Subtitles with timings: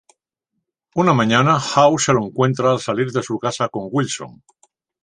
[0.97, 4.41] Una mañana House se lo encuentra al salir de su casa con Wilson.